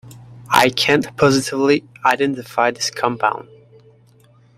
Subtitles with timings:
[0.49, 3.47] I can't positively identify this compound.